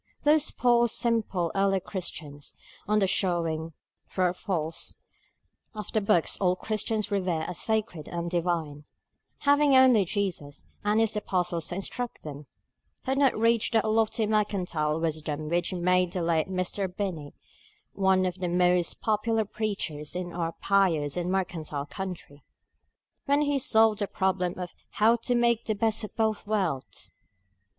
Those 0.23 0.49
poor 0.49 0.87
simple 0.87 1.51
early 1.53 1.79
Christians 1.79 2.55
(on 2.87 2.97
the 2.97 3.05
showing, 3.05 3.73
true 4.09 4.25
or 4.25 4.33
false, 4.33 4.95
of 5.75 5.91
the 5.91 6.01
books 6.01 6.37
all 6.41 6.55
Christians 6.55 7.11
revere 7.11 7.43
as 7.43 7.59
sacred 7.59 8.07
and 8.07 8.27
divine), 8.27 8.85
having 9.41 9.75
only 9.75 10.03
Jesus 10.05 10.65
and 10.83 10.99
his 10.99 11.15
apostles 11.15 11.67
to 11.67 11.75
instruct 11.75 12.23
them, 12.23 12.47
had 13.03 13.19
not 13.19 13.37
reached 13.37 13.73
that 13.73 13.87
lofty 13.87 14.25
mercantile 14.25 14.99
wisdom 14.99 15.49
which 15.49 15.71
made 15.71 16.13
the 16.13 16.23
late 16.23 16.49
Mr. 16.49 16.87
Binney 16.91 17.35
one 17.93 18.25
of 18.25 18.39
the 18.39 18.49
most 18.49 19.01
popular 19.03 19.45
preachers 19.45 20.15
in 20.15 20.33
our 20.33 20.53
pious 20.53 21.15
and 21.15 21.31
mercantile 21.31 21.85
country, 21.85 22.43
when 23.27 23.41
he 23.41 23.59
solved 23.59 23.99
the 23.99 24.07
problem 24.07 24.57
of 24.57 24.73
How 24.93 25.15
to 25.17 25.35
Make 25.35 25.65
the 25.65 25.75
Best 25.75 26.03
of 26.03 26.15
Both 26.15 26.47
Worlds. 26.47 27.13